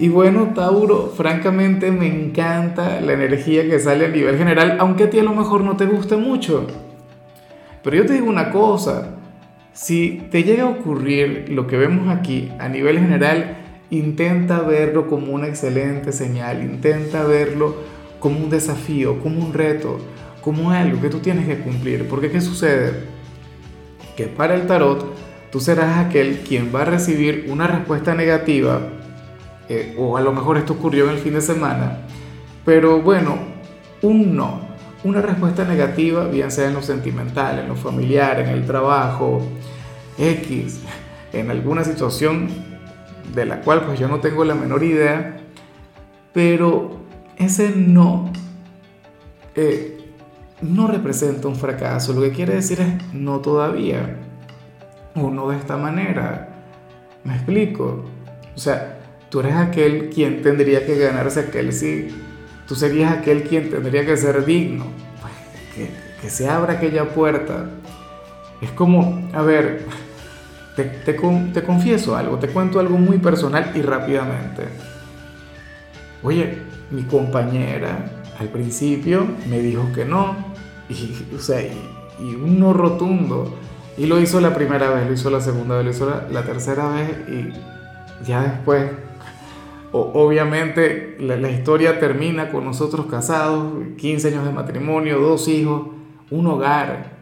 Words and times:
Y 0.00 0.08
bueno, 0.10 0.52
Tauro, 0.54 1.12
francamente 1.16 1.90
me 1.90 2.06
encanta 2.06 3.00
la 3.00 3.14
energía 3.14 3.68
que 3.68 3.80
sale 3.80 4.06
a 4.06 4.08
nivel 4.08 4.38
general, 4.38 4.76
aunque 4.78 5.04
a 5.04 5.10
ti 5.10 5.18
a 5.18 5.24
lo 5.24 5.34
mejor 5.34 5.62
no 5.62 5.76
te 5.76 5.86
guste 5.86 6.16
mucho. 6.16 6.68
Pero 7.82 7.96
yo 7.96 8.06
te 8.06 8.12
digo 8.12 8.28
una 8.28 8.50
cosa, 8.50 9.16
si 9.72 10.22
te 10.30 10.44
llega 10.44 10.64
a 10.64 10.68
ocurrir 10.68 11.48
lo 11.48 11.66
que 11.66 11.76
vemos 11.76 12.14
aquí 12.16 12.52
a 12.60 12.68
nivel 12.68 13.00
general, 13.00 13.56
intenta 13.90 14.60
verlo 14.60 15.08
como 15.08 15.32
una 15.32 15.48
excelente 15.48 16.12
señal, 16.12 16.62
intenta 16.62 17.24
verlo 17.24 17.74
como 18.20 18.38
un 18.38 18.50
desafío, 18.50 19.20
como 19.20 19.44
un 19.44 19.52
reto, 19.52 19.98
como 20.42 20.70
algo 20.70 21.00
que 21.00 21.08
tú 21.08 21.18
tienes 21.18 21.46
que 21.46 21.58
cumplir. 21.58 22.06
Porque 22.08 22.30
¿qué 22.30 22.40
sucede? 22.40 23.04
Que 24.16 24.26
para 24.26 24.54
el 24.54 24.68
tarot 24.68 25.12
tú 25.50 25.58
serás 25.58 26.06
aquel 26.06 26.38
quien 26.46 26.70
va 26.72 26.82
a 26.82 26.84
recibir 26.84 27.46
una 27.48 27.66
respuesta 27.66 28.14
negativa 28.14 28.80
eh, 29.68 29.94
o 29.98 30.16
a 30.16 30.20
lo 30.20 30.32
mejor 30.32 30.56
esto 30.56 30.74
ocurrió 30.74 31.04
en 31.04 31.10
el 31.10 31.18
fin 31.18 31.34
de 31.34 31.40
semana, 31.40 31.98
pero 32.64 33.00
bueno, 33.02 33.36
un 34.02 34.36
no, 34.36 34.60
una 35.04 35.20
respuesta 35.20 35.64
negativa, 35.64 36.26
bien 36.26 36.50
sea 36.50 36.68
en 36.68 36.74
lo 36.74 36.82
sentimental, 36.82 37.58
en 37.58 37.68
lo 37.68 37.76
familiar, 37.76 38.40
en 38.40 38.48
el 38.48 38.66
trabajo, 38.66 39.42
X, 40.18 40.80
en 41.32 41.50
alguna 41.50 41.84
situación 41.84 42.48
de 43.34 43.44
la 43.44 43.60
cual 43.60 43.82
pues 43.84 43.98
yo 43.98 44.08
no 44.08 44.20
tengo 44.20 44.44
la 44.44 44.54
menor 44.54 44.82
idea, 44.82 45.38
pero 46.32 46.98
ese 47.36 47.70
no 47.76 48.32
eh, 49.54 49.98
no 50.60 50.86
representa 50.86 51.48
un 51.48 51.56
fracaso, 51.56 52.12
lo 52.12 52.20
que 52.22 52.30
quiere 52.30 52.54
decir 52.54 52.80
es 52.80 53.12
no 53.12 53.40
todavía, 53.40 54.16
o 55.14 55.30
no 55.30 55.50
de 55.50 55.56
esta 55.56 55.76
manera. 55.76 56.48
¿Me 57.24 57.34
explico? 57.34 58.04
O 58.54 58.58
sea, 58.58 58.97
Tú 59.30 59.40
eres 59.40 59.54
aquel 59.56 60.08
quien 60.08 60.42
tendría 60.42 60.86
que 60.86 60.98
ganarse 60.98 61.40
aquel 61.40 61.72
sí. 61.72 62.08
Tú 62.66 62.74
serías 62.74 63.12
aquel 63.12 63.42
quien 63.42 63.70
tendría 63.70 64.06
que 64.06 64.16
ser 64.16 64.44
digno. 64.44 64.86
Pues, 65.20 65.90
que, 66.20 66.30
se 66.30 66.48
abra 66.48 66.74
aquella 66.74 67.10
puerta. 67.10 67.70
Es 68.60 68.70
como, 68.72 69.28
a 69.32 69.42
ver, 69.42 69.84
te, 70.76 70.84
te, 70.84 71.62
confieso 71.62 72.16
algo, 72.16 72.38
te 72.38 72.48
cuento 72.48 72.80
algo 72.80 72.98
muy 72.98 73.18
personal 73.18 73.72
y 73.74 73.82
rápidamente. 73.82 74.64
Oye, 76.22 76.58
mi 76.90 77.02
compañera 77.02 78.10
al 78.40 78.48
principio 78.48 79.26
me 79.48 79.60
dijo 79.60 79.88
que 79.94 80.04
no, 80.04 80.36
y, 80.88 81.34
o 81.36 81.40
sea, 81.40 81.62
y, 81.62 82.34
un 82.34 82.58
no 82.58 82.72
rotundo. 82.72 83.56
Y 83.96 84.06
lo 84.06 84.20
hizo 84.20 84.40
la 84.40 84.54
primera 84.54 84.90
vez, 84.90 85.06
lo 85.06 85.12
hizo 85.12 85.30
la 85.30 85.40
segunda 85.40 85.76
vez, 85.76 85.84
lo 85.84 85.90
hizo 85.90 86.08
la, 86.08 86.28
la 86.30 86.44
tercera 86.44 86.88
vez 86.88 87.10
y 87.28 88.24
ya 88.24 88.42
después 88.42 88.90
obviamente 89.92 91.16
la, 91.20 91.50
historia 91.50 91.98
termina 91.98 92.50
con 92.50 92.64
nosotros 92.64 93.06
casados, 93.06 93.72
15 93.96 94.28
años 94.28 94.44
de 94.44 94.52
matrimonio, 94.52 95.18
dos 95.18 95.48
hijos, 95.48 95.88
un 96.30 96.46
hogar. 96.46 97.18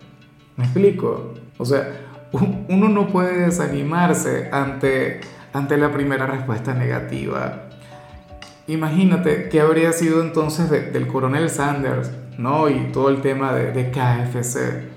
¿Me 0.56 0.64
explico? 0.64 1.34
O 1.58 1.64
sea, 1.64 2.00
uno 2.32 2.88
no 2.88 3.06
puede 3.08 3.46
desanimarse 3.46 4.48
ante, 4.52 5.20
ante 5.52 5.76
la 5.76 5.92
primera 5.92 6.26
respuesta 6.26 6.74
negativa. 6.74 7.68
Imagínate 8.66 9.48
qué 9.48 9.60
habría 9.60 9.92
sido 9.92 10.22
entonces 10.22 10.68
del 10.70 11.06
coronel 11.06 11.50
Sanders, 11.50 12.10
¿no? 12.36 12.68
Y 12.68 12.90
todo 12.92 13.10
el 13.10 13.20
tema 13.20 13.52
de, 13.54 13.70
de 13.70 13.90
KFC. 13.92 14.96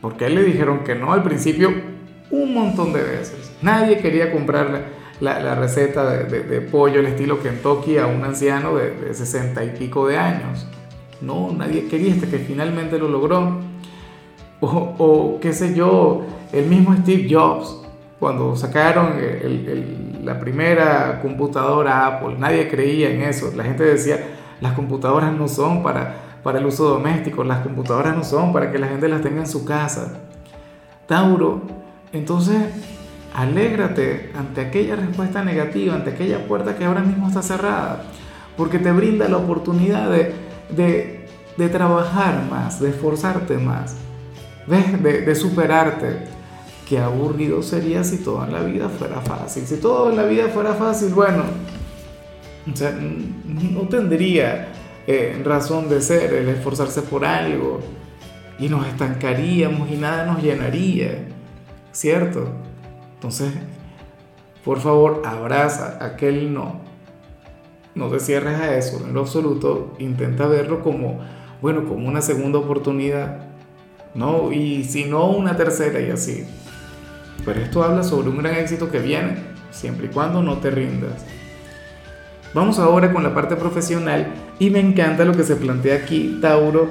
Porque 0.00 0.24
a 0.24 0.26
él 0.26 0.34
le 0.34 0.42
dijeron 0.42 0.80
que 0.80 0.96
no 0.96 1.12
al 1.12 1.22
principio 1.22 1.72
un 2.30 2.54
montón 2.54 2.92
de 2.92 3.02
veces. 3.02 3.52
Nadie 3.62 3.98
quería 3.98 4.32
comprarle 4.32 4.91
la, 5.20 5.54
receta 5.54 6.10
de, 6.24 6.60
pollo 6.60 7.00
al 7.00 7.06
estilo 7.06 7.40
Kentucky 7.40 7.98
a 7.98 8.06
un 8.06 8.24
anciano 8.24 8.74
de, 8.76 9.14
sesenta 9.14 9.64
y 9.64 9.70
pico 9.70 10.06
de 10.06 10.18
años. 10.18 10.66
No, 11.20 11.52
nadie 11.52 11.86
quería 11.86 12.12
hasta 12.14 12.26
que 12.26 12.38
finalmente 12.38 12.98
lo 12.98 13.08
logró. 13.08 13.60
O, 14.60 15.38
qué 15.40 15.52
sé 15.52 15.74
yo, 15.74 16.24
el 16.52 16.66
mismo 16.66 16.94
Steve 16.96 17.26
Jobs, 17.28 17.82
cuando 18.20 18.54
sacaron 18.56 19.14
la 20.22 20.38
primera 20.38 21.20
computadora 21.20 22.06
Apple, 22.06 22.36
nadie 22.38 22.68
creía 22.68 23.10
en 23.10 23.22
eso. 23.22 23.52
La 23.56 23.64
gente 23.64 23.82
decía, 23.82 24.18
las 24.60 24.72
computadoras 24.74 25.32
no 25.32 25.48
son 25.48 25.82
para, 25.82 26.14
para 26.42 26.58
el 26.58 26.66
uso 26.66 26.88
doméstico, 26.88 27.42
las 27.42 27.60
computadoras 27.60 28.16
no 28.16 28.22
son 28.22 28.52
para 28.52 28.70
que 28.70 28.78
la 28.78 28.88
gente 28.88 29.08
las 29.08 29.22
tenga 29.22 29.40
en 29.40 29.48
su 29.48 29.64
casa. 29.64 30.20
Tauro, 31.06 31.62
entonces 32.12 32.62
Alégrate 33.34 34.30
ante 34.36 34.60
aquella 34.60 34.96
respuesta 34.96 35.42
negativa, 35.42 35.94
ante 35.94 36.10
aquella 36.10 36.46
puerta 36.46 36.76
que 36.76 36.84
ahora 36.84 37.00
mismo 37.00 37.28
está 37.28 37.42
cerrada, 37.42 38.04
porque 38.56 38.78
te 38.78 38.92
brinda 38.92 39.28
la 39.28 39.38
oportunidad 39.38 40.10
de, 40.10 41.68
trabajar 41.70 42.42
más, 42.50 42.80
de 42.80 42.90
esforzarte 42.90 43.56
más, 43.58 43.96
de, 44.66 45.22
de 45.22 45.34
superarte. 45.34 46.18
Qué 46.88 46.98
aburrido 46.98 47.62
sería 47.62 48.04
si 48.04 48.18
todo 48.18 48.44
en 48.44 48.52
la 48.52 48.60
vida 48.60 48.88
fuera 48.88 49.20
fácil. 49.20 49.64
Si 49.66 49.76
todo 49.76 50.10
en 50.10 50.16
la 50.16 50.24
vida 50.24 50.48
fuera 50.48 50.74
fácil, 50.74 51.14
bueno, 51.14 51.44
no 52.64 53.88
tendría 53.88 54.68
eh, 55.06 55.40
razón 55.44 55.88
de 55.88 56.00
ser 56.00 56.32
el 56.32 56.48
esforzarse 56.48 57.02
por 57.02 57.24
algo 57.24 57.80
y 58.58 58.68
nos 58.68 58.86
estancaríamos 58.86 59.90
y 59.90 59.96
nada 59.96 60.24
nos 60.26 60.42
llenaría, 60.42 61.26
¿cierto? 61.90 62.48
Entonces, 63.22 63.52
por 64.64 64.80
favor, 64.80 65.22
abraza 65.24 65.96
aquel 66.04 66.52
no. 66.52 66.80
No 67.94 68.08
te 68.08 68.18
cierres 68.18 68.58
a 68.58 68.76
eso 68.76 69.00
en 69.06 69.14
lo 69.14 69.20
absoluto. 69.20 69.94
Intenta 70.00 70.48
verlo 70.48 70.82
como, 70.82 71.20
bueno, 71.60 71.84
como 71.84 72.08
una 72.08 72.20
segunda 72.20 72.58
oportunidad. 72.58 73.46
¿no? 74.12 74.50
Y 74.50 74.82
si 74.82 75.04
no, 75.04 75.26
una 75.26 75.56
tercera 75.56 76.00
y 76.00 76.10
así. 76.10 76.48
Pero 77.44 77.60
esto 77.60 77.84
habla 77.84 78.02
sobre 78.02 78.28
un 78.28 78.38
gran 78.38 78.56
éxito 78.56 78.90
que 78.90 78.98
viene, 78.98 79.36
siempre 79.70 80.06
y 80.06 80.10
cuando 80.10 80.42
no 80.42 80.58
te 80.58 80.72
rindas. 80.72 81.24
Vamos 82.54 82.80
ahora 82.80 83.12
con 83.12 83.22
la 83.22 83.32
parte 83.32 83.54
profesional 83.54 84.34
y 84.58 84.70
me 84.70 84.80
encanta 84.80 85.24
lo 85.24 85.36
que 85.36 85.44
se 85.44 85.54
plantea 85.54 85.94
aquí, 85.94 86.40
Tauro, 86.42 86.90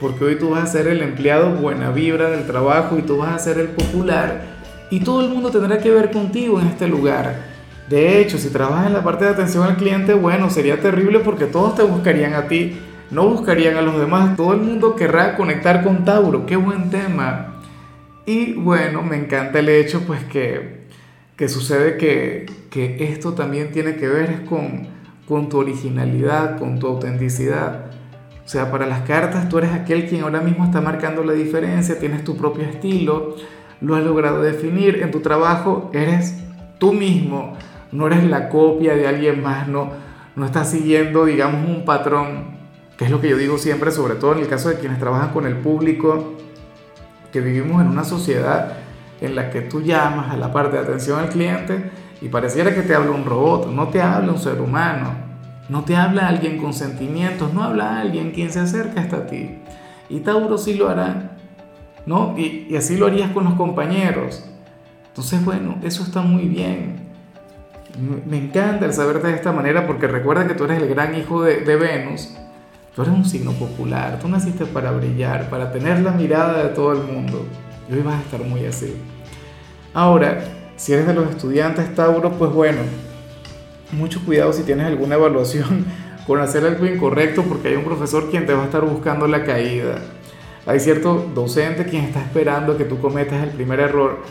porque 0.00 0.24
hoy 0.24 0.38
tú 0.38 0.48
vas 0.50 0.64
a 0.64 0.72
ser 0.72 0.88
el 0.88 1.02
empleado 1.02 1.50
buena 1.56 1.90
vibra 1.90 2.30
del 2.30 2.46
trabajo 2.46 2.96
y 2.96 3.02
tú 3.02 3.18
vas 3.18 3.34
a 3.34 3.38
ser 3.38 3.58
el 3.58 3.68
popular 3.68 4.53
y 4.90 5.00
todo 5.00 5.22
el 5.22 5.30
mundo 5.30 5.50
tendrá 5.50 5.78
que 5.78 5.90
ver 5.90 6.10
contigo 6.10 6.60
en 6.60 6.68
este 6.68 6.86
lugar. 6.88 7.54
De 7.88 8.20
hecho, 8.20 8.38
si 8.38 8.48
trabajas 8.48 8.86
en 8.86 8.94
la 8.94 9.04
parte 9.04 9.24
de 9.24 9.32
atención 9.32 9.64
al 9.64 9.76
cliente, 9.76 10.14
bueno, 10.14 10.48
sería 10.50 10.80
terrible 10.80 11.20
porque 11.20 11.46
todos 11.46 11.74
te 11.74 11.82
buscarían 11.82 12.34
a 12.34 12.48
ti, 12.48 12.78
no 13.10 13.28
buscarían 13.28 13.76
a 13.76 13.82
los 13.82 13.98
demás. 13.98 14.36
Todo 14.36 14.54
el 14.54 14.60
mundo 14.60 14.96
querrá 14.96 15.36
conectar 15.36 15.84
con 15.84 16.04
Tauro, 16.04 16.46
qué 16.46 16.56
buen 16.56 16.90
tema. 16.90 17.60
Y 18.26 18.54
bueno, 18.54 19.02
me 19.02 19.16
encanta 19.16 19.58
el 19.58 19.68
hecho 19.68 20.00
pues 20.06 20.24
que, 20.24 20.86
que 21.36 21.48
sucede 21.48 21.98
que, 21.98 22.46
que 22.70 23.12
esto 23.12 23.34
también 23.34 23.70
tiene 23.70 23.96
que 23.96 24.08
ver 24.08 24.46
con, 24.46 24.88
con 25.28 25.50
tu 25.50 25.58
originalidad, 25.58 26.58
con 26.58 26.78
tu 26.78 26.86
autenticidad. 26.86 27.86
O 28.44 28.48
sea, 28.48 28.70
para 28.70 28.86
las 28.86 29.02
cartas 29.02 29.48
tú 29.48 29.58
eres 29.58 29.72
aquel 29.72 30.06
quien 30.06 30.22
ahora 30.22 30.40
mismo 30.40 30.64
está 30.64 30.80
marcando 30.80 31.22
la 31.22 31.32
diferencia, 31.34 31.98
tienes 31.98 32.24
tu 32.24 32.36
propio 32.36 32.64
estilo 32.64 33.36
lo 33.80 33.96
has 33.96 34.04
logrado 34.04 34.42
definir. 34.42 35.02
En 35.02 35.10
tu 35.10 35.20
trabajo 35.20 35.90
eres 35.92 36.36
tú 36.78 36.92
mismo, 36.92 37.56
no 37.92 38.06
eres 38.06 38.24
la 38.24 38.48
copia 38.48 38.94
de 38.94 39.06
alguien 39.06 39.42
más, 39.42 39.68
no, 39.68 39.90
no 40.36 40.46
estás 40.46 40.70
siguiendo, 40.70 41.24
digamos, 41.24 41.68
un 41.68 41.84
patrón, 41.84 42.56
que 42.96 43.04
es 43.04 43.10
lo 43.10 43.20
que 43.20 43.28
yo 43.28 43.36
digo 43.36 43.58
siempre, 43.58 43.90
sobre 43.90 44.14
todo 44.14 44.32
en 44.32 44.40
el 44.40 44.48
caso 44.48 44.68
de 44.68 44.78
quienes 44.78 44.98
trabajan 44.98 45.30
con 45.30 45.46
el 45.46 45.56
público, 45.56 46.34
que 47.32 47.40
vivimos 47.40 47.82
en 47.82 47.88
una 47.88 48.04
sociedad 48.04 48.74
en 49.20 49.34
la 49.34 49.50
que 49.50 49.62
tú 49.62 49.80
llamas 49.80 50.32
a 50.32 50.36
la 50.36 50.52
parte 50.52 50.76
de 50.76 50.82
atención 50.82 51.18
al 51.18 51.28
cliente 51.28 51.90
y 52.20 52.28
pareciera 52.28 52.74
que 52.74 52.82
te 52.82 52.94
habla 52.94 53.10
un 53.10 53.24
robot, 53.24 53.68
no 53.70 53.88
te 53.88 54.00
habla 54.00 54.32
un 54.32 54.38
ser 54.38 54.60
humano, 54.60 55.14
no 55.68 55.84
te 55.84 55.96
habla 55.96 56.28
alguien 56.28 56.58
con 56.58 56.72
sentimientos, 56.72 57.52
no 57.52 57.62
habla 57.62 58.00
alguien 58.00 58.32
quien 58.32 58.52
se 58.52 58.60
acerca 58.60 59.00
hasta 59.00 59.26
ti. 59.26 59.58
Y 60.08 60.20
Tauro 60.20 60.58
sí 60.58 60.74
lo 60.74 60.88
hará 60.88 61.33
¿no? 62.06 62.34
Y, 62.38 62.74
así 62.76 62.96
lo 62.96 63.06
harías 63.06 63.30
con 63.30 63.44
los 63.44 63.54
compañeros. 63.54 64.44
Entonces, 65.08 65.44
bueno, 65.44 65.76
eso 65.82 66.02
está 66.02 66.20
muy 66.20 66.44
bien. 66.44 66.96
Me 68.26 68.38
encanta 68.38 68.86
el 68.86 68.92
saberte 68.92 69.28
de 69.28 69.34
esta 69.34 69.52
manera 69.52 69.86
porque 69.86 70.08
recuerda 70.08 70.48
que 70.48 70.54
tú 70.54 70.64
eres 70.64 70.82
el 70.82 70.88
gran 70.88 71.14
hijo 71.14 71.42
de, 71.42 71.76
Venus 71.76 72.34
Tú 72.94 73.02
eres 73.02 73.14
un 73.14 73.24
signo 73.24 73.52
popular, 73.52 74.20
tú 74.20 74.28
naciste 74.28 74.66
para 74.66 74.92
brillar, 74.92 75.50
para 75.50 75.72
tener 75.72 76.00
la 76.00 76.12
mirada 76.12 76.62
de 76.62 76.68
todo 76.70 76.92
el 76.92 77.02
mundo. 77.02 77.44
Y 77.88 77.94
hoy 77.94 78.02
vas 78.02 78.14
a 78.14 78.20
estar 78.20 78.40
muy 78.40 78.64
así. 78.66 78.94
Ahora, 79.92 80.44
si 80.76 80.92
eres 80.92 81.06
de 81.06 81.14
los 81.14 81.28
estudiantes 81.28 81.92
Tauro, 81.94 82.32
pues 82.32 82.52
bueno, 82.52 82.82
mucho 83.92 84.24
cuidado 84.24 84.52
si 84.52 84.62
tienes 84.62 84.86
alguna 84.86 85.16
evaluación 85.16 85.84
con 86.26 86.40
hacer 86.40 86.64
algo 86.64 86.86
incorrecto 86.86 87.42
porque 87.42 87.68
hay 87.68 87.76
un 87.76 87.84
profesor 87.84 88.30
quien 88.30 88.46
te 88.46 88.54
va 88.54 88.62
a 88.62 88.66
estar 88.66 88.84
buscando 88.84 89.26
la 89.26 89.44
caída. 89.44 89.98
Hay 90.66 90.80
cierto 90.80 91.30
docente 91.34 91.84
quien 91.84 92.04
está 92.04 92.20
esperando 92.20 92.76
que 92.76 92.84
tú 92.84 92.98
cometas 92.98 93.42
el 93.42 93.50
primer 93.50 93.80
error, 93.80 94.22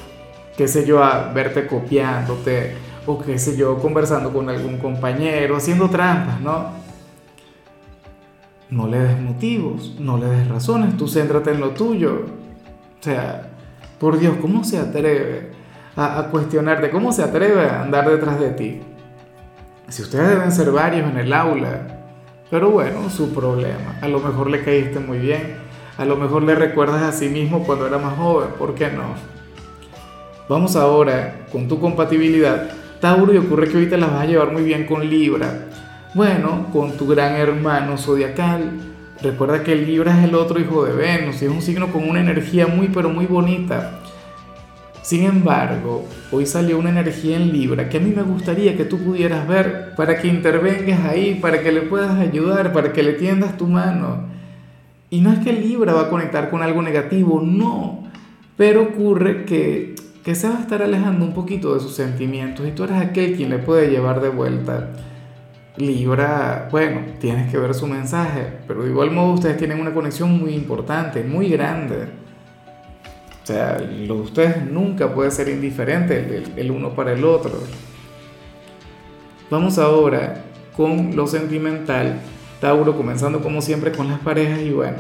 qué 0.58 0.68
sé 0.68 0.86
yo, 0.86 1.04
a 1.04 1.32
verte 1.32 1.68
copiándote 1.68 2.76
o 3.06 3.22
qué 3.22 3.38
sé 3.38 3.56
yo, 3.56 3.78
conversando 3.78 4.32
con 4.32 4.50
algún 4.50 4.78
compañero, 4.78 5.58
haciendo 5.58 5.90
trampas, 5.90 6.40
¿no? 6.42 6.84
no 8.74 8.88
le 8.88 9.00
des 9.00 9.20
motivos, 9.20 9.96
no 10.00 10.18
le 10.18 10.26
des 10.28 10.48
razones, 10.48 10.98
tú 10.98 11.08
céntrate 11.08 11.52
en 11.52 11.60
lo 11.60 11.70
tuyo. 11.72 12.26
O 13.00 13.04
sea, 13.04 13.50
por 14.00 14.18
Dios, 14.18 14.36
¿cómo 14.42 14.64
se 14.64 14.80
atreve 14.80 15.52
a, 15.96 16.28
cuestionarte? 16.32 16.90
¿Cómo 16.90 17.12
se 17.12 17.24
atreve 17.24 17.70
a 17.70 17.84
andar 17.84 18.10
detrás 18.10 18.40
de 18.40 18.50
ti? 18.52 18.82
Si 19.90 20.02
ustedes 20.02 20.30
deben 20.30 20.52
ser 20.52 20.72
varios 20.72 21.10
en 21.10 21.18
el 21.18 21.34
aula, 21.34 22.06
pero 22.50 22.72
bueno, 22.72 23.10
su 23.10 23.34
problema. 23.34 24.00
A 24.02 24.08
lo 24.08 24.20
mejor 24.20 24.50
le 24.50 24.64
caíste 24.64 25.00
muy 25.00 25.20
bien, 25.20 25.58
a 25.98 26.06
lo 26.06 26.16
mejor 26.16 26.44
le 26.44 26.56
recuerdas 26.56 27.04
a 27.04 27.12
sí 27.12 27.30
mismo 27.30 27.64
cuando 27.64 27.88
era 27.88 27.98
más 27.98 28.18
joven, 28.18 28.50
¿por 28.58 28.74
qué 28.76 28.90
no? 28.90 29.16
Vamos 30.50 30.76
ahora 30.76 31.46
con 31.52 31.68
tu 31.68 31.80
compatibilidad. 31.80 32.70
Tauro, 33.00 33.34
y 33.34 33.38
ocurre 33.38 33.70
que 33.70 33.86
te 33.86 33.98
las 33.98 34.12
vas 34.12 34.22
a 34.22 34.26
llevar 34.26 34.52
muy 34.52 34.64
bien 34.64 34.86
con 34.86 35.08
Libra. 35.10 35.68
Bueno, 36.14 36.68
con 36.72 36.98
tu 36.98 37.08
gran 37.08 37.36
hermano 37.36 37.98
zodiacal. 37.98 38.72
Recuerda 39.22 39.64
que 39.64 39.76
Libra 39.76 40.18
es 40.18 40.26
el 40.26 40.36
otro 40.36 40.60
hijo 40.60 40.84
de 40.84 40.94
Venus 40.94 41.42
y 41.42 41.46
es 41.46 41.52
un 41.52 41.62
signo 41.62 41.92
con 41.92 42.10
una 42.10 42.22
energía 42.22 42.68
muy 42.68 42.88
pero 42.90 43.10
muy 43.10 43.26
bonita. 43.26 44.00
Sin 45.02 45.24
embargo, 45.24 46.06
hoy 46.32 46.46
salió 46.46 46.80
una 46.80 46.90
energía 46.90 47.36
en 47.36 47.52
Libra 47.52 47.90
que 47.90 47.98
a 47.98 48.00
mí 48.00 48.14
me 48.16 48.24
gustaría 48.24 48.76
que 48.78 48.86
tú 48.86 48.98
pudieras 48.98 49.48
ver 49.48 49.94
para 49.96 50.18
que 50.18 50.28
intervengas 50.28 51.06
ahí, 51.06 51.36
para 51.36 51.62
que 51.62 51.72
le 51.72 51.82
puedas 51.82 52.20
ayudar, 52.20 52.72
para 52.74 52.94
que 52.94 53.04
le 53.04 53.14
tiendas 53.14 53.58
tu 53.58 53.68
mano. 53.68 54.28
Y 55.14 55.22
no 55.22 55.32
es 55.32 55.38
que 55.38 55.54
Libra 55.54 55.94
va 55.94 56.02
a 56.02 56.10
conectar 56.10 56.50
con 56.50 56.64
algo 56.64 56.82
negativo, 56.82 57.40
no. 57.40 58.02
Pero 58.58 58.82
ocurre 58.82 59.46
que, 59.46 59.94
que 60.26 60.34
se 60.34 60.50
va 60.50 60.58
a 60.58 60.62
estar 60.62 60.82
alejando 60.82 61.24
un 61.24 61.36
poquito 61.36 61.76
de 61.76 61.82
sus 61.82 61.94
sentimientos 61.94 62.68
y 62.68 62.72
tú 62.72 62.84
eres 62.84 62.98
aquel 62.98 63.36
quien 63.36 63.52
le 63.52 63.60
puede 63.60 63.92
llevar 63.92 64.22
de 64.22 64.30
vuelta. 64.30 64.90
Libra, 65.78 66.68
bueno, 66.72 67.02
tienes 67.20 67.52
que 67.52 67.60
ver 67.60 67.76
su 67.76 67.86
mensaje, 67.86 68.54
pero 68.68 68.82
de 68.82 68.90
igual 68.90 69.12
modo 69.12 69.34
ustedes 69.34 69.56
tienen 69.58 69.80
una 69.80 69.94
conexión 69.94 70.32
muy 70.32 70.56
importante, 70.56 71.24
muy 71.24 71.48
grande. 71.48 72.08
O 73.44 73.46
sea, 73.46 73.78
lo 73.78 74.16
de 74.16 74.22
ustedes 74.22 74.66
nunca 74.66 75.14
puede 75.14 75.30
ser 75.30 75.48
indiferente 75.48 76.18
el, 76.18 76.54
el 76.58 76.72
uno 76.72 76.96
para 76.96 77.14
el 77.14 77.24
otro. 77.24 77.52
Vamos 79.52 79.78
ahora 79.78 80.44
con 80.76 81.16
lo 81.16 81.28
sentimental. 81.28 82.20
Tauro, 82.64 82.96
comenzando 82.96 83.42
como 83.42 83.62
siempre 83.62 83.92
con 83.92 84.08
las 84.08 84.20
parejas 84.20 84.62
y 84.62 84.72
bueno, 84.72 84.96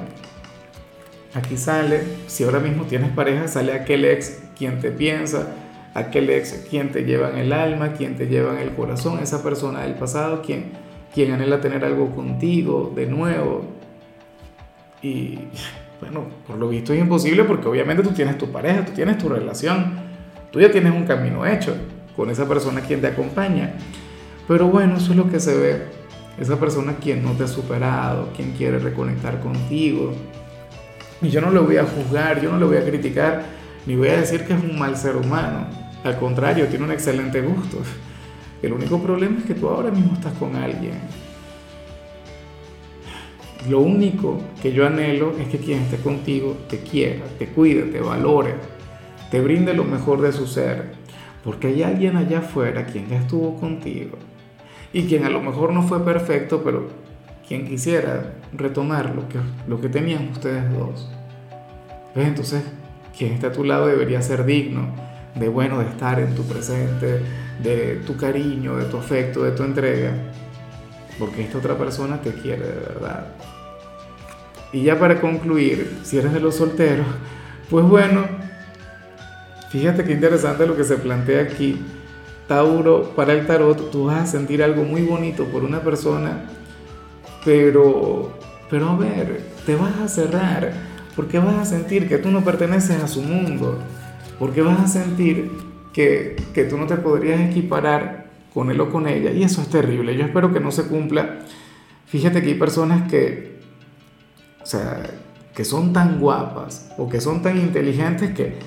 aquí 1.33 1.56
sale, 1.56 2.04
si 2.27 2.44
ahora 2.44 2.60
mismo 2.60 2.83
tienes 2.83 3.12
pareja, 3.12 3.48
sale 3.48 3.71
aquel 3.71 4.04
ex 4.04 4.44
quien 4.57 4.81
te 4.81 4.92
piensa, 4.92 5.48
aquel 5.94 6.30
ex 6.30 6.65
quien 6.69 6.92
te 6.92 7.06
lleva 7.06 7.30
en 7.30 7.38
el 7.38 7.54
alma, 7.54 7.94
quien 7.94 8.18
te 8.18 8.27
lleva 8.27 8.51
en 8.51 8.57
el 8.68 8.75
corazón, 8.75 9.19
esa 9.19 9.42
persona 9.42 9.83
del 9.83 9.94
pasado, 9.94 10.42
quien, 10.42 10.74
quien 11.13 11.31
anhela 11.31 11.62
tener 11.62 11.86
algo 11.86 12.13
contigo 12.13 12.92
de 12.94 13.06
nuevo. 13.06 13.63
Y 15.01 15.39
bueno, 16.01 16.25
por 16.45 16.57
lo 16.57 16.68
visto 16.68 16.92
es 16.92 17.00
imposible 17.00 17.45
porque 17.45 17.69
obviamente 17.69 18.04
tú 18.04 18.10
tienes 18.10 18.38
tu 18.38 18.51
pareja, 18.51 18.83
tú 18.83 18.92
tienes 18.92 19.18
tu 19.18 19.30
relación, 19.30 19.94
tú 20.51 20.60
ya 20.60 20.69
tienes 20.69 20.92
un 20.92 21.06
camino 21.06 21.45
hecho 21.45 21.74
con 22.18 22.30
esa 22.30 22.45
persona 22.45 22.81
quien 22.81 23.00
te 23.00 23.07
acompaña. 23.07 23.71
Pero 24.50 24.68
bueno, 24.68 24.98
eso 24.98 25.12
es 25.12 25.18
lo 25.18 25.30
que 25.31 25.39
se 25.39 25.56
ve. 25.56 26.02
Esa 26.39 26.59
persona 26.59 26.95
quien 26.95 27.24
no 27.24 27.31
te 27.31 27.44
ha 27.44 27.47
superado, 27.47 28.30
quien 28.35 28.51
quiere 28.53 28.80
reconectar 28.80 29.39
contigo. 29.39 30.13
Y 31.21 31.30
yo 31.30 31.41
no 31.41 31.51
lo 31.51 31.63
voy 31.63 31.77
a 31.77 31.85
juzgar, 31.85 32.41
yo 32.41 32.51
no 32.51 32.57
lo 32.57 32.68
voy 32.68 32.77
a 32.77 32.85
criticar, 32.85 33.44
ni 33.85 33.95
voy 33.95 34.09
a 34.09 34.18
decir 34.18 34.45
que 34.45 34.53
es 34.53 34.63
un 34.63 34.77
mal 34.77 34.97
ser 34.97 35.15
humano 35.15 35.83
al 36.03 36.18
contrario, 36.18 36.68
tiene 36.68 36.83
un 36.83 36.91
excelente 36.91 37.41
gusto. 37.41 37.77
El 38.62 38.74
único 38.74 39.01
problema 39.01 39.39
es 39.39 39.45
que 39.45 39.56
tú 39.56 39.69
ahora 39.69 39.89
mismo 39.89 40.13
estás 40.13 40.33
con 40.33 40.56
alguien. 40.56 41.00
Lo 43.69 43.79
único 43.79 44.41
que 44.62 44.74
yo 44.74 44.86
anhelo 44.86 45.33
es 45.39 45.47
que 45.47 45.57
quien 45.57 45.83
esté 45.83 45.97
contigo 45.97 46.57
te 46.68 46.79
quiera, 46.79 47.24
te 47.39 47.47
cuide, 47.47 47.83
te 47.83 48.01
valore, 48.01 48.56
te 49.31 49.39
brinde 49.39 49.74
lo 49.74 49.86
mejor 49.86 50.21
de 50.21 50.33
su 50.33 50.45
ser. 50.45 50.91
Porque 51.44 51.68
hay 51.68 51.83
alguien 51.83 52.18
allá 52.18 52.39
afuera 52.39 52.86
quien 52.86 53.07
ya 53.07 53.18
estuvo 53.18 53.57
contigo 53.59 54.18
y 54.94 55.07
quien 55.07 55.25
a 55.25 55.30
lo 55.30 55.42
mejor 55.42 55.74
no 55.74 55.81
fue 55.81 56.06
perfecto, 56.06 56.62
pero 56.63 56.88
quien 57.48 57.68
quisiera 57.68 58.36
retomar 58.54 59.13
lo 59.16 59.28
que, 59.28 59.40
lo 59.68 59.81
que 59.81 59.90
tenían 59.90 60.30
ustedes 60.30 60.72
dos. 60.72 61.10
Entonces, 62.16 62.63
quien 63.18 63.34
está 63.34 63.48
a 63.48 63.51
tu 63.51 63.63
lado 63.63 63.88
debería 63.88 64.22
ser 64.22 64.45
digno 64.45 64.94
de 65.36 65.50
bueno, 65.50 65.80
de 65.80 65.86
estar 65.86 66.19
en 66.19 66.36
tu 66.36 66.44
presente, 66.44 67.22
de 67.62 68.01
tu 68.06 68.16
cariño, 68.18 68.78
de 68.78 68.86
tu 68.86 68.98
afecto, 68.98 69.44
de 69.44 69.51
tu 69.51 69.63
entrega, 69.63 70.13
porque 71.18 71.42
esta 71.42 71.57
otra 71.57 71.78
persona 71.78 72.22
te 72.22 72.31
quiere 72.34 72.68
de 72.68 72.80
verdad. 72.80 73.28
Y 74.72 74.84
ya 74.84 75.00
para 75.00 75.19
concluir, 75.19 76.00
si 76.04 76.18
eres 76.18 76.34
de 76.34 76.39
los 76.39 76.56
solteros, 76.56 77.06
pues 77.69 77.86
bueno, 77.86 78.25
fíjate 79.69 80.04
qué 80.04 80.13
interesante 80.13 80.68
lo 80.68 80.75
que 80.75 80.84
se 80.84 80.98
plantea 80.98 81.44
aquí. 81.44 81.81
Tauro, 82.48 83.12
para 83.16 83.34
el 83.34 83.48
tarot 83.48 83.92
tú 83.92 84.06
vas 84.06 84.24
a 84.24 84.25
sentir 84.25 84.63
algo 84.63 84.84
muy 84.84 85.04
bonito 85.04 85.45
por 85.45 85.63
una 85.63 85.81
persona, 85.81 86.45
pero, 87.45 88.31
pero 88.69 88.90
a 88.90 88.98
ver, 88.98 89.42
te 89.66 89.75
vas 89.75 89.98
a 90.00 90.07
cerrar, 90.07 90.74
porque 91.16 91.40
vas 91.40 91.56
a 91.56 91.66
sentir 91.66 92.07
que 92.07 92.18
tú 92.18 92.31
no 92.31 92.44
perteneces 92.44 93.01
a 93.01 93.07
su 93.07 93.22
mundo 93.22 93.80
porque 94.40 94.62
vas 94.62 94.80
a 94.80 94.88
sentir 94.88 95.51
que, 95.94 96.36
que 96.54 96.66
tú 96.66 96.78
no 96.78 96.88
te 96.88 96.98
podrías 96.98 97.40
equiparar 97.40 98.25
con 98.54 98.69
él 98.72 98.81
o 98.81 98.89
con 98.89 99.07
ella 99.07 99.31
y 99.31 99.44
eso 99.44 99.62
es 99.62 99.69
terrible. 99.69 100.16
Yo 100.18 100.25
espero 100.25 100.51
que 100.51 100.60
no 100.60 100.72
se 100.72 100.84
cumpla. 100.84 101.39
Fíjate 102.07 102.42
que 102.42 102.50
hay 102.50 102.56
personas 102.56 103.10
que, 103.10 103.60
o 104.62 104.66
sea, 104.66 105.01
que 105.56 105.63
son 105.63 105.94
tan 105.94 106.20
guapas 106.20 106.91
o 106.98 107.08
que 107.10 107.22
son 107.22 107.41
tan 107.41 107.58
inteligentes 107.58 108.32
que, 108.32 108.58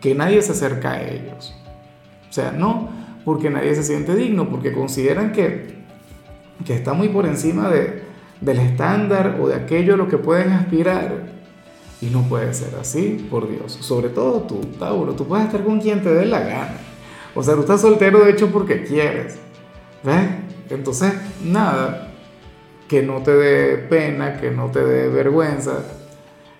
que 0.00 0.14
nadie 0.14 0.40
se 0.42 0.52
acerca 0.52 0.92
a 0.92 1.02
ellos. 1.02 1.54
O 2.28 2.32
sea, 2.32 2.52
no 2.52 2.90
porque 3.24 3.50
nadie 3.50 3.74
se 3.74 3.82
siente 3.82 4.14
digno, 4.14 4.48
porque 4.48 4.72
consideran 4.72 5.32
que, 5.32 5.74
que 6.64 6.74
está 6.74 6.92
muy 6.92 7.08
por 7.08 7.26
encima 7.26 7.70
de, 7.70 8.02
del 8.40 8.58
estándar 8.60 9.38
o 9.40 9.48
de 9.48 9.54
aquello 9.54 9.94
a 9.94 9.96
lo 9.96 10.08
que 10.08 10.18
pueden 10.18 10.52
aspirar. 10.52 11.34
Y 12.00 12.06
no 12.06 12.22
puede 12.22 12.52
ser 12.52 12.74
así, 12.78 13.26
por 13.30 13.48
Dios. 13.48 13.72
Sobre 13.80 14.10
todo 14.10 14.42
tú, 14.42 14.60
Tauro, 14.78 15.14
tú 15.14 15.26
puedes 15.26 15.46
estar 15.46 15.64
con 15.64 15.80
quien 15.80 16.02
te 16.02 16.12
dé 16.12 16.26
la 16.26 16.40
gana. 16.40 16.76
O 17.34 17.42
sea, 17.42 17.54
tú 17.54 17.60
estás 17.60 17.80
soltero 17.80 18.20
de 18.24 18.30
hecho 18.30 18.50
porque 18.50 18.84
quieres. 18.84 19.38
¿Ves? 20.02 20.28
Entonces, 20.70 21.14
nada, 21.42 22.12
que 22.88 23.02
no 23.02 23.22
te 23.22 23.32
dé 23.32 23.76
pena, 23.78 24.36
que 24.36 24.50
no 24.50 24.70
te 24.70 24.84
dé 24.84 25.08
vergüenza 25.08 25.78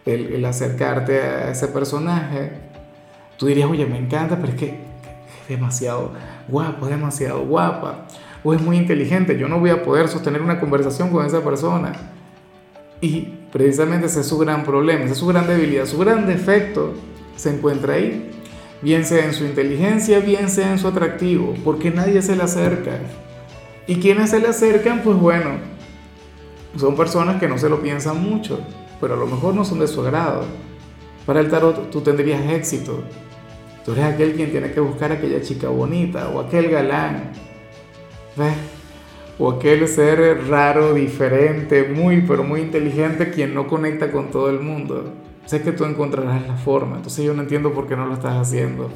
el, 0.04 0.44
acercarte 0.44 1.20
a 1.20 1.50
ese 1.50 1.68
personaje. 1.68 2.52
Tú 3.36 3.46
dirías, 3.46 3.68
oye, 3.68 3.86
me 3.86 3.98
encanta, 3.98 4.36
pero 4.36 4.52
es 4.52 4.58
que 4.58 4.66
es 4.68 5.48
demasiado 5.48 6.12
guapo, 6.48 6.86
es 6.86 6.90
demasiado 6.90 7.44
guapa. 7.44 8.06
O 8.42 8.52
es 8.52 8.60
muy 8.60 8.76
inteligente, 8.76 9.38
yo 9.38 9.48
no 9.48 9.58
voy 9.58 9.70
a 9.70 9.82
poder 9.82 10.08
sostener 10.08 10.42
una 10.42 10.60
conversación 10.60 11.10
con 11.10 11.24
esa 11.24 11.42
persona. 11.42 11.92
Y 13.00 13.34
Precisamente 13.54 14.06
ese 14.06 14.22
es 14.22 14.26
su 14.26 14.36
gran 14.36 14.64
problema, 14.64 15.04
esa 15.04 15.12
es 15.12 15.18
su 15.18 15.28
gran 15.28 15.46
debilidad, 15.46 15.86
su 15.86 15.96
gran 15.96 16.26
defecto 16.26 16.92
se 17.36 17.50
encuentra 17.54 17.94
ahí. 17.94 18.32
Bien 18.82 19.04
sea 19.04 19.26
en 19.26 19.32
su 19.32 19.44
inteligencia, 19.44 20.18
bien 20.18 20.50
sea 20.50 20.72
en 20.72 20.78
su 20.80 20.88
atractivo, 20.88 21.54
porque 21.62 21.92
nadie 21.92 22.20
se 22.20 22.34
le 22.34 22.42
acerca. 22.42 22.98
Y 23.86 24.00
quienes 24.00 24.30
se 24.30 24.40
le 24.40 24.48
acercan, 24.48 25.02
pues 25.04 25.16
bueno, 25.16 25.50
son 26.76 26.96
personas 26.96 27.38
que 27.38 27.46
no 27.46 27.56
se 27.56 27.68
lo 27.68 27.80
piensan 27.80 28.20
mucho, 28.28 28.58
pero 29.00 29.14
a 29.14 29.18
lo 29.18 29.26
mejor 29.26 29.54
no 29.54 29.64
son 29.64 29.78
de 29.78 29.86
su 29.86 30.00
agrado. 30.00 30.42
Para 31.24 31.38
el 31.38 31.48
tarot 31.48 31.92
tú 31.92 32.00
tendrías 32.00 32.42
éxito. 32.50 33.04
Tú 33.84 33.92
eres 33.92 34.04
aquel 34.04 34.34
quien 34.34 34.50
tiene 34.50 34.72
que 34.72 34.80
buscar 34.80 35.12
a 35.12 35.14
aquella 35.14 35.42
chica 35.42 35.68
bonita 35.68 36.30
o 36.30 36.40
aquel 36.40 36.70
galán. 36.70 37.32
¿Ves? 38.36 38.54
o 39.38 39.50
aquel 39.50 39.86
ser 39.88 40.48
raro, 40.48 40.94
diferente, 40.94 41.84
muy, 41.88 42.22
pero 42.22 42.44
muy 42.44 42.60
inteligente, 42.60 43.30
quien 43.30 43.54
no 43.54 43.66
conecta 43.66 44.10
con 44.10 44.30
todo 44.30 44.48
el 44.48 44.60
mundo. 44.60 45.12
Sé 45.46 45.62
que 45.62 45.72
tú 45.72 45.84
encontrarás 45.84 46.46
la 46.46 46.56
forma, 46.56 46.96
entonces 46.96 47.24
yo 47.24 47.34
no 47.34 47.42
entiendo 47.42 47.72
por 47.72 47.86
qué 47.86 47.96
no 47.96 48.06
lo 48.06 48.14
estás 48.14 48.36
haciendo. 48.36 48.90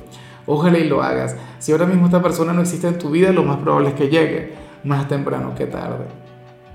Ojalá 0.46 0.78
y 0.78 0.88
lo 0.88 1.02
hagas. 1.02 1.36
Si 1.58 1.72
ahora 1.72 1.86
mismo 1.86 2.06
esta 2.06 2.22
persona 2.22 2.52
no 2.52 2.62
existe 2.62 2.86
en 2.86 2.98
tu 2.98 3.10
vida, 3.10 3.32
lo 3.32 3.42
más 3.42 3.58
probable 3.58 3.90
es 3.90 3.94
que 3.94 4.08
llegue, 4.08 4.54
más 4.84 5.08
temprano 5.08 5.54
que 5.54 5.66
tarde. 5.66 6.06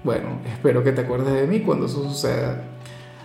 Bueno, 0.03 0.41
espero 0.46 0.84
que 0.84 0.91
te 0.91 1.01
acuerdes 1.01 1.34
de 1.34 1.48
mí 1.48 1.62
cuando 1.62 1.86
eso 1.86 2.03
suceda. 2.03 2.62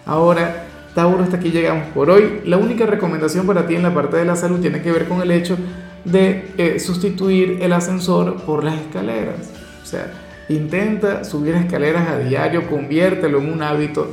Ahora, 0.06 0.66
Tauro, 0.98 1.22
hasta 1.22 1.36
aquí 1.36 1.50
llegamos 1.50 1.86
por 1.94 2.10
hoy. 2.10 2.40
La 2.44 2.56
única 2.56 2.84
recomendación 2.84 3.46
para 3.46 3.68
ti 3.68 3.76
en 3.76 3.84
la 3.84 3.94
parte 3.94 4.16
de 4.16 4.24
la 4.24 4.34
salud 4.34 4.58
tiene 4.58 4.82
que 4.82 4.90
ver 4.90 5.06
con 5.06 5.22
el 5.22 5.30
hecho 5.30 5.56
de 6.04 6.50
eh, 6.58 6.80
sustituir 6.80 7.58
el 7.60 7.72
ascensor 7.72 8.42
por 8.42 8.64
las 8.64 8.80
escaleras. 8.80 9.48
O 9.80 9.86
sea, 9.86 10.10
intenta 10.48 11.22
subir 11.22 11.54
escaleras 11.54 12.08
a 12.08 12.18
diario, 12.18 12.68
conviértelo 12.68 13.38
en 13.38 13.48
un 13.52 13.62
hábito. 13.62 14.10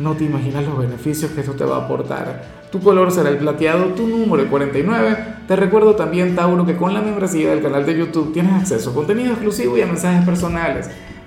No 0.00 0.16
te 0.16 0.24
imaginas 0.24 0.64
los 0.64 0.76
beneficios 0.76 1.30
que 1.30 1.42
esto 1.42 1.52
te 1.52 1.64
va 1.64 1.76
a 1.76 1.84
aportar. 1.84 2.42
Tu 2.72 2.80
color 2.80 3.12
será 3.12 3.28
el 3.28 3.36
plateado, 3.36 3.84
tu 3.94 4.08
número 4.08 4.42
el 4.42 4.48
49. 4.48 5.16
Te 5.46 5.54
recuerdo 5.54 5.94
también, 5.94 6.34
Tauro, 6.34 6.66
que 6.66 6.74
con 6.74 6.94
la 6.94 7.00
membresía 7.00 7.50
del 7.50 7.62
canal 7.62 7.86
de 7.86 7.96
YouTube 7.96 8.32
tienes 8.32 8.54
acceso 8.54 8.90
a 8.90 8.94
contenido 8.94 9.34
exclusivo 9.34 9.78
y 9.78 9.82
a 9.82 9.86
mensajes 9.86 10.24
personales. 10.24 10.90